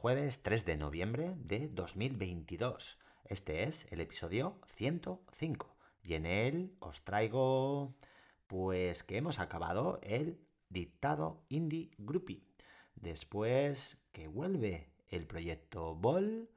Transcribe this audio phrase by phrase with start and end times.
[0.00, 2.98] jueves 3 de noviembre de 2022.
[3.26, 7.94] Este es el episodio 105 y en él os traigo
[8.46, 10.40] pues que hemos acabado el
[10.70, 12.46] dictado Indie Groupie.
[12.94, 16.48] Después que vuelve el proyecto Ball,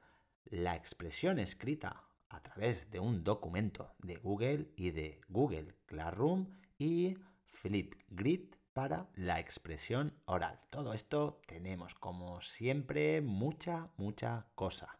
[0.46, 6.46] la expresión escrita a través de un documento de Google y de Google Classroom
[6.78, 10.60] y Flipgrid para la expresión oral.
[10.68, 14.98] Todo esto tenemos como siempre mucha, mucha cosa.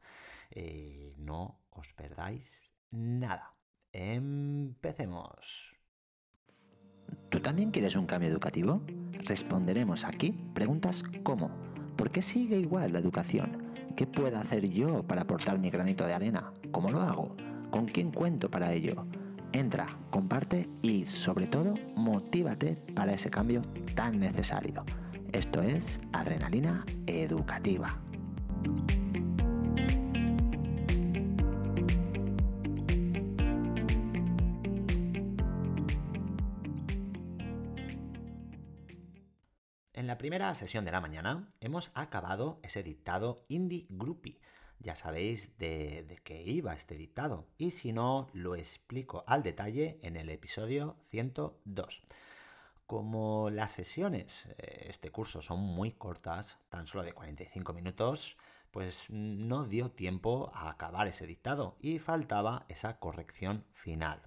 [0.50, 3.52] Eh, no os perdáis nada.
[3.92, 5.74] Empecemos.
[7.28, 8.80] ¿Tú también quieres un cambio educativo?
[9.24, 11.50] Responderemos aquí preguntas como
[11.96, 13.74] ¿por qué sigue igual la educación?
[13.96, 16.52] ¿Qué puedo hacer yo para aportar mi granito de arena?
[16.70, 17.36] ¿Cómo lo hago?
[17.70, 19.06] ¿Con quién cuento para ello?
[19.54, 23.62] Entra, comparte y sobre todo motívate para ese cambio
[23.94, 24.84] tan necesario.
[25.30, 28.00] Esto es Adrenalina Educativa.
[39.92, 44.40] En la primera sesión de la mañana hemos acabado ese dictado Indie Groupie
[44.84, 47.46] ya sabéis de, qué iba este dictado.
[47.56, 52.02] Y si no, lo explico al detalle en el episodio 102.
[52.86, 58.36] Como las sesiones, eh, este curso son muy cortas, tan solo de 45 minutos,
[58.70, 64.20] pues no dio tiempo a acabar ese dictado y faltaba esa corrección final.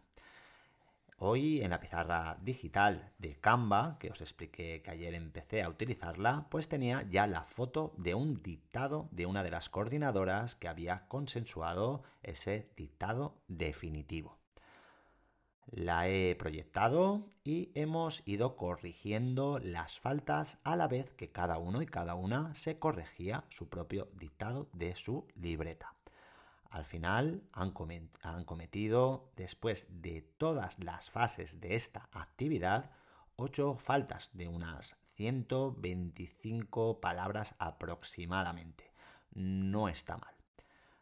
[1.19, 6.45] Hoy en la pizarra digital de Canva, que os expliqué que ayer empecé a utilizarla,
[6.51, 11.07] pues tenía ya la foto de un dictado de una de las coordinadoras que había
[11.07, 14.37] consensuado ese dictado definitivo.
[15.71, 21.81] La he proyectado y hemos ido corrigiendo las faltas a la vez que cada uno
[21.81, 25.96] y cada una se corregía su propio dictado de su libreta.
[26.69, 32.91] Al final han, cometido, después de todas las fases de esta actividad,
[33.37, 38.91] 8 faltas de unas 125 palabras aproximadamente.
[39.31, 40.33] No está mal.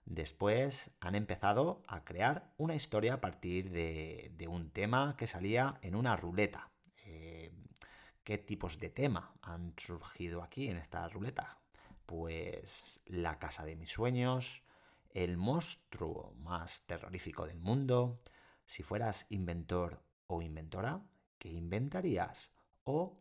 [0.06, 5.96] Después han empezado a crear una historia a partir de, un tema que salía en
[5.96, 6.70] una ruleta.
[7.06, 7.52] Eh,
[8.24, 11.58] ¿Qué tipos de tema han surgido aquí en esta ruleta?
[12.06, 14.62] Pues la casa de mis sueños,
[15.16, 18.20] el monstruo más terrorífico del mundo,
[18.66, 21.02] si fueras inventor o inventora,
[21.40, 22.52] ¿qué inventarías?
[22.84, 23.16] O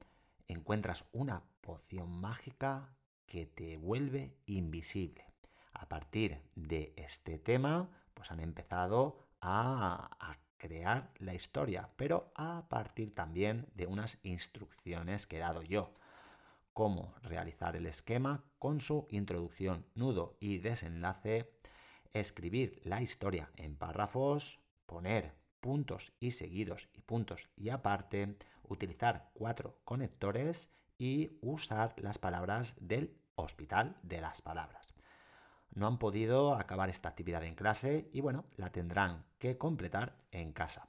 [0.48, 2.92] encuentras una poción mágica
[3.26, 5.24] que te vuelve invisible.
[5.72, 12.66] A partir de este tema, pues han empezado a, a, crear la historia, pero a
[12.70, 15.94] partir también de unas instrucciones que he dado yo.
[16.72, 21.53] Cómo realizar el esquema con su introducción, nudo y desenlace
[22.14, 29.80] escribir la historia en párrafos, poner puntos y seguidos y puntos y aparte, utilizar cuatro
[29.84, 34.94] conectores y usar las palabras del hospital de las palabras.
[35.70, 40.52] No han podido acabar esta actividad en clase y bueno, la tendrán que completar en
[40.52, 40.88] casa.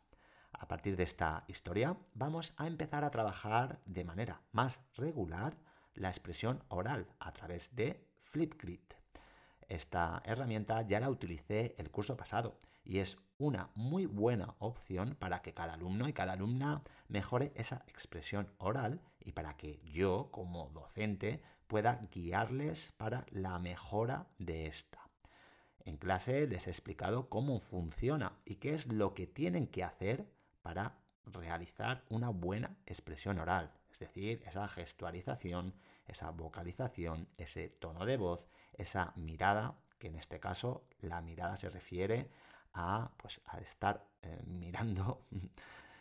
[0.52, 5.58] A partir de esta historia vamos a empezar a trabajar de manera más regular
[5.96, 8.82] la expresión oral a través de Flipgrid.
[9.68, 15.42] Esta herramienta ya la utilicé el curso pasado y es una muy buena opción para
[15.42, 20.70] que cada alumno y cada alumna mejore esa expresión oral y para que yo como
[20.70, 25.10] docente pueda guiarles para la mejora de esta.
[25.84, 30.26] En clase les he explicado cómo funciona y qué es lo que tienen que hacer
[30.62, 35.74] para realizar una buena expresión oral, es decir, esa gestualización,
[36.08, 41.70] esa vocalización, ese tono de voz, esa mirada, que en este caso la mirada se
[41.70, 42.30] refiere
[42.74, 45.26] a, pues, a estar eh, mirando,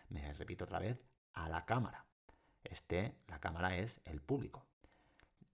[0.09, 0.99] me repito otra vez,
[1.33, 2.05] a la cámara.
[2.63, 4.65] Este, la cámara es el público.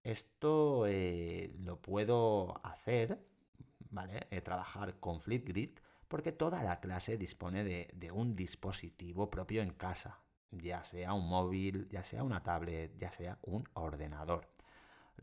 [0.02, 3.18] Esto eh, lo puedo hacer,
[3.90, 4.26] ¿vale?
[4.30, 5.78] Eh, trabajar con Flipgrid
[6.10, 10.18] porque toda la clase dispone de, un dispositivo propio en casa,
[10.50, 14.48] ya sea un móvil, ya sea una tablet, ya sea un ordenador.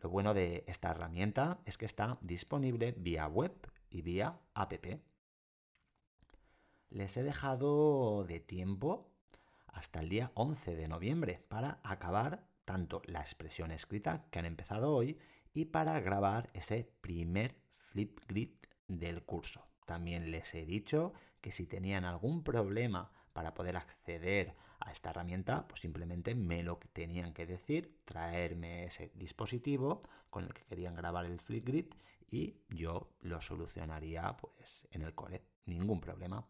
[0.01, 3.53] Lo bueno de esta herramienta es que está disponible vía web
[3.89, 4.73] y vía app.
[6.89, 9.09] Les he dejado de tiempo
[9.67, 14.93] hasta el día 11 de noviembre para acabar tanto la expresión escrita que han empezado
[14.93, 15.17] hoy
[15.53, 18.49] y para grabar ese primer Flipgrid
[18.87, 19.65] del curso.
[19.85, 25.67] También les he dicho que si tenían algún problema para poder acceder a esta herramienta,
[25.67, 31.25] pues simplemente me lo tenían que decir, traerme ese dispositivo con el que querían grabar
[31.25, 31.87] el Flipgrid
[32.29, 36.47] y yo lo solucionaría pues en el cole, ningún problema.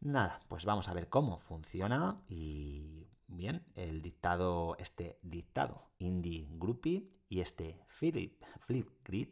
[0.00, 7.08] Nada, pues vamos a ver cómo funciona y bien, el dictado, este dictado Indie Groupie
[7.28, 9.28] y este Flip, Flipgrid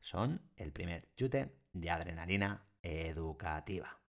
[0.00, 4.01] son el primer chute de adrenalina educativa.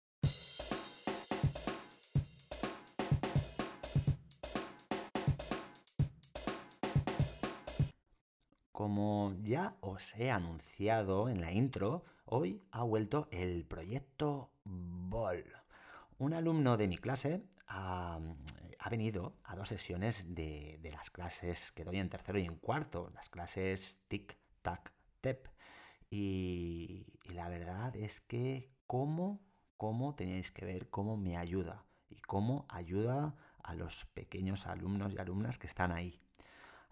[8.72, 15.44] Como ya os he anunciado en la intro, hoy ha vuelto el proyecto BOL.
[16.18, 18.18] Un alumno de mi clase ha,
[18.90, 23.28] venido a dos sesiones de, las clases que doy en tercero y en cuarto, las
[23.28, 25.48] clases TIC, TAC, TEP.
[26.10, 29.40] Y, la verdad es que cómo,
[29.76, 35.18] cómo tenéis que ver cómo me ayuda y cómo ayuda a los pequeños alumnos y
[35.18, 36.22] alumnas que están ahí.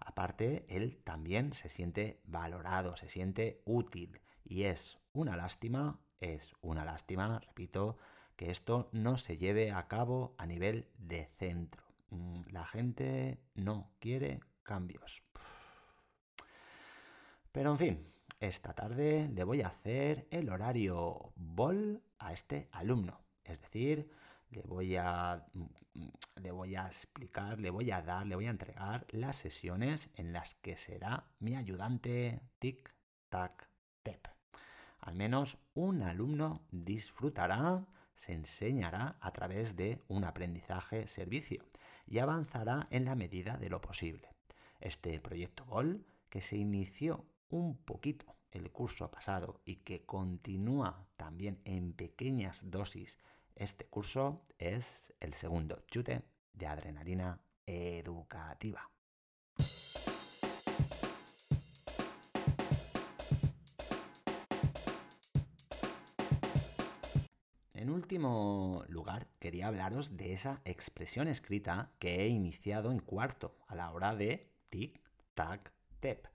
[0.00, 6.84] Aparte, él también se siente valorado, se siente útil y es una lástima, es una
[6.84, 7.98] lástima, repito,
[8.36, 11.84] que esto no se lleve a cabo a nivel de centro.
[12.10, 15.22] Mm, la gente no quiere cambios.
[17.52, 23.20] Pero en fin, esta tarde le voy a hacer el horario BOL a este alumno.
[23.44, 24.10] Es decir,
[24.50, 25.66] le voy a mm,
[26.36, 30.32] le voy a explicar, le voy a dar, le voy a entregar las sesiones en
[30.32, 32.94] las que será mi ayudante tic
[33.28, 33.68] tac
[34.02, 34.28] tep.
[35.00, 41.64] Al menos un alumno disfrutará, se enseñará a través de un aprendizaje servicio
[42.06, 44.28] y avanzará en la medida de lo posible.
[44.80, 51.60] Este proyecto BOL, que se inició un poquito el curso pasado y que continúa también
[51.64, 53.18] en pequeñas dosis
[53.56, 58.90] este curso es el segundo chute de adrenalina educativa.
[67.74, 73.74] En último lugar, quería hablaros de esa expresión escrita que he iniciado en cuarto a
[73.74, 75.00] la hora de tic,
[75.32, 76.26] tac, tep.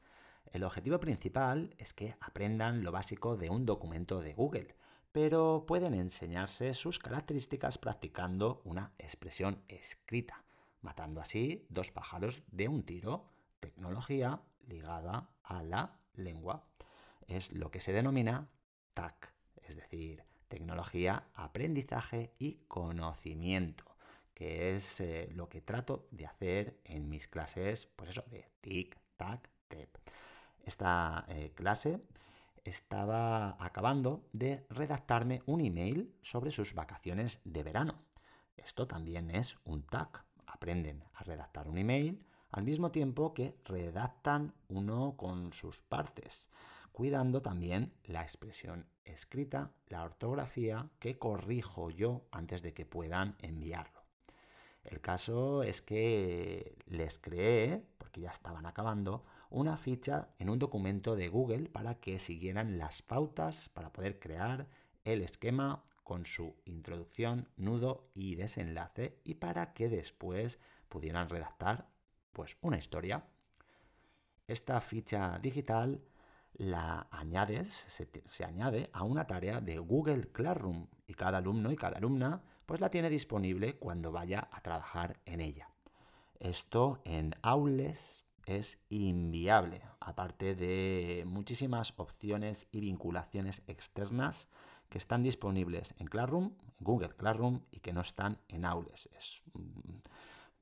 [0.51, 4.75] El objetivo principal es que aprendan lo básico de un documento de Google,
[5.15, 10.43] pero pueden enseñarse sus características practicando una expresión escrita,
[10.81, 13.31] matando así dos pájaros de un tiro,
[13.61, 16.65] tecnología ligada a la lengua.
[17.27, 18.49] Es lo que se denomina
[18.93, 19.31] TAC,
[19.63, 23.85] es decir, tecnología, aprendizaje y conocimiento,
[24.33, 28.99] que es eh, lo que trato de hacer en mis clases, pues eso, de TIC,
[29.15, 29.95] TAC, TEP.
[30.65, 32.01] Esta eh, clase
[32.65, 38.03] estaba acabando de redactarme un email sobre sus vacaciones de verano.
[38.57, 40.25] Esto también es un tag.
[40.47, 46.49] Aprenden a redactar un email al mismo tiempo que redactan uno con sus partes,
[46.91, 54.01] cuidando también la expresión escrita, la ortografía que corrijo yo antes de que puedan enviarlo.
[54.83, 61.15] El caso es que les creé, porque ya estaban acabando, una ficha en un documento
[61.15, 64.67] de Google para que siguieran las pautas para poder crear
[65.03, 70.59] el esquema con su introducción, nudo y desenlace y para que después
[70.89, 71.87] pudieran redactar
[72.33, 73.25] pues una historia.
[74.47, 76.01] Esta ficha digital
[76.53, 81.75] la añades, se, se, añade a una tarea de Google Classroom y cada alumno y
[81.75, 85.69] cada alumna pues la tiene disponible cuando vaya a trabajar en ella.
[86.39, 94.47] Esto en Aules es inviable, aparte de muchísimas opciones y vinculaciones externas
[94.89, 99.09] que están disponibles en Classroom, Google Classroom y que no están en Aules.
[99.17, 99.41] Es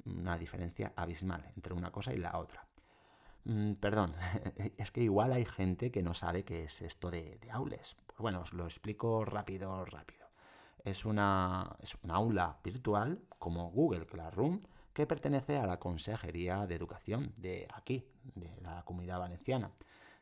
[0.05, 2.65] una diferencia abismal entre una cosa y la otra.
[3.45, 4.15] Mm, perdón,
[4.77, 7.95] es que igual hay gente que no sabe qué es esto de, Aules.
[8.07, 10.27] Pues bueno, os lo explico rápido, rápido.
[10.83, 14.61] Es una, es una aula virtual como Google Classroom
[14.93, 19.71] que pertenece a la Consejería de Educación de aquí, de la Comunidad Valenciana,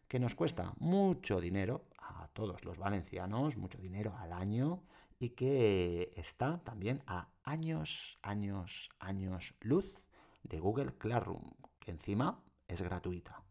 [0.08, 4.84] que nos cuesta mucho dinero a todos los valencianos, mucho dinero al año
[5.20, 10.00] y que está también a años, años, años luz
[10.44, 13.44] de Google Classroom, que encima es gratuita.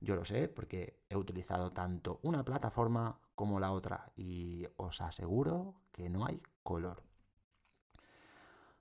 [0.00, 5.74] Yo lo sé porque he utilizado tanto una plataforma como la otra y os aseguro
[5.92, 7.02] que no hay color.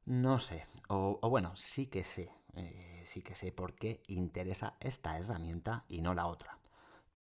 [0.05, 5.17] No sé, o, bueno, sí que sé, eh, sí que sé por qué interesa esta
[5.17, 6.59] herramienta y no la otra.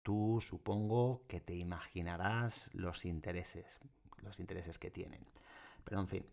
[0.02, 3.80] Tú supongo que te imaginarás los intereses,
[4.18, 5.26] los intereses que tienen.
[5.84, 6.26] Pero en fin,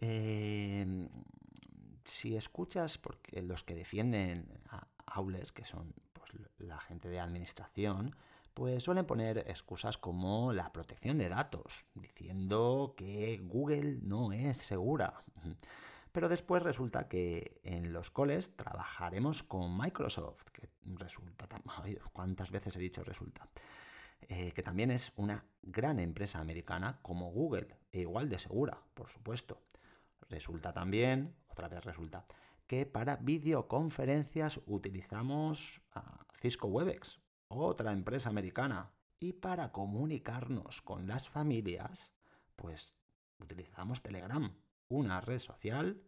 [0.00, 1.08] Eh,
[2.04, 8.16] si escuchas, porque los que defienden a Aules, que son pues, la gente de administración,
[8.54, 15.24] pues suelen poner excusas como la protección de datos, diciendo que Google no es segura.
[16.12, 21.48] Pero después resulta que en los coles trabajaremos con Microsoft, que resulta,
[22.12, 23.48] ¿cuántas veces he dicho resulta?
[24.28, 29.08] Eh, que también es una gran empresa americana como Google, e igual de segura, por
[29.08, 29.62] supuesto.
[30.28, 32.26] Resulta también, otra vez resulta,
[32.66, 35.80] que para videoconferencias utilizamos
[36.40, 37.18] Cisco Webex,
[37.56, 38.90] otra empresa americana.
[39.20, 42.10] Y para comunicarnos con las familias,
[42.56, 42.92] pues
[43.38, 44.52] utilizamos Telegram,
[44.88, 46.02] una red social,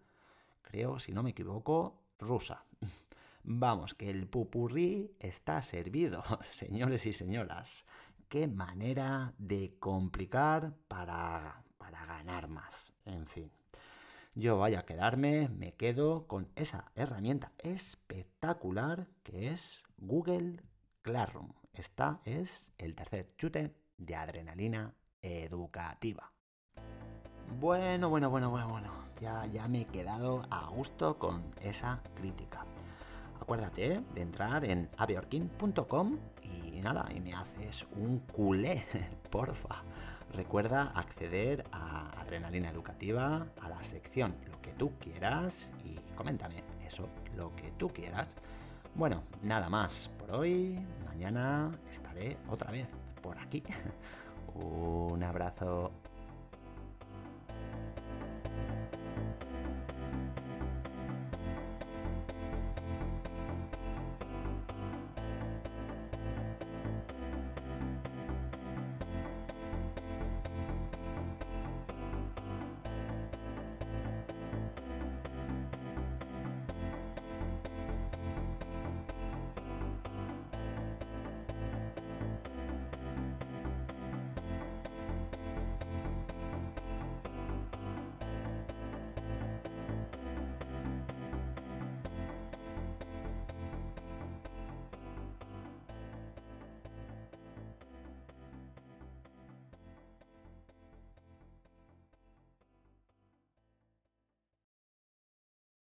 [0.62, 2.64] creo, si no me equivoco, rusa.
[3.44, 7.84] Vamos, que el pupurrí está servido, señores y señoras.
[8.28, 12.92] Qué manera de complicar para, para ganar más.
[13.04, 13.50] En fin.
[14.36, 20.60] Yo vaya a quedarme, me quedo con esa herramienta espectacular que es Google
[21.04, 21.52] Classroom.
[21.74, 26.32] Esta es el tercer chute de adrenalina educativa.
[27.60, 28.90] Bueno, bueno, bueno, bueno, bueno.
[29.20, 32.64] Ya, ya me he quedado a gusto con esa crítica.
[33.38, 38.86] Acuérdate de entrar en aviorkin.com y nada, y me haces un culé,
[39.30, 39.82] porfa.
[40.32, 47.08] Recuerda acceder a Adrenalina Educativa, a la sección Lo que tú quieras y coméntame eso,
[47.36, 48.34] lo que tú quieras.
[48.96, 50.78] Bueno, nada más por hoy.
[51.04, 52.86] Mañana estaré otra vez
[53.20, 53.60] por aquí.
[54.54, 55.90] Un abrazo.